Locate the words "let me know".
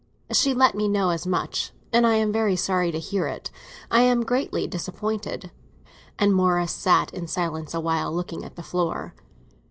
0.55-1.11